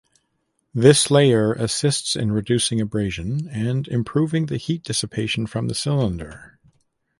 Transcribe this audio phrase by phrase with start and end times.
[0.73, 6.57] This layer assists in reducing abrasion and improving the heat dissipation from the cylinder.